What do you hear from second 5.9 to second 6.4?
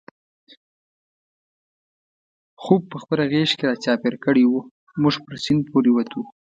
وتو.